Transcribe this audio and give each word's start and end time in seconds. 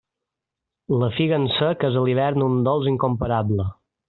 La 1.03 1.09
figa 1.17 1.39
en 1.41 1.45
sec 1.59 1.85
és 1.91 2.01
a 2.01 2.05
l'hivern 2.07 2.47
un 2.49 2.57
dolç 2.71 2.91
incomparable. 2.97 3.69